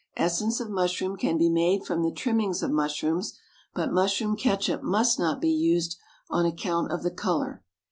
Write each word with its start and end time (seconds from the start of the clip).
Essence 0.17 0.59
of 0.59 0.67
mushroom 0.71 1.15
can 1.15 1.37
be 1.37 1.47
made 1.47 1.85
from 1.85 2.01
the 2.01 2.11
trimmings 2.11 2.63
of 2.63 2.71
mushrooms, 2.71 3.37
but 3.75 3.93
mushroom 3.93 4.35
ketchup 4.35 4.81
must 4.81 5.19
not 5.19 5.39
be 5.39 5.51
used 5.51 5.95
on 6.27 6.43
account 6.43 6.91
of 6.91 7.03
the 7.03 7.11
colour. 7.11 7.61